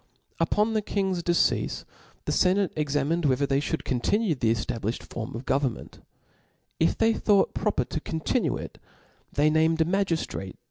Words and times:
tJpbn 0.39 0.73
the 0.73 0.81
kiqg*5 0.81 1.21
deceafe 1.25 1.85
the 2.25 2.31
fenate 2.31 2.73
exaniined 2.73 3.25
whe 3.25 3.35
ther 3.37 3.45
they 3.45 3.59
IJiouid 3.59 3.83
continue, 3.83 4.33
the 4.33 4.51
cftabliflied 4.51 5.03
form 5.03 5.35
of. 5.35 5.45
jgovtrnment. 5.45 5.99
If 6.79 6.97
they 6.97 7.13
thought 7.13 7.53
proper 7.53 7.85
to 7.85 7.99
continucl.. 8.01 8.59
it, 8.61 8.77
they 9.31 9.51
iiam(*d 9.51 9.83
a 9.83 9.85
faiigiftrate 9.85 10.55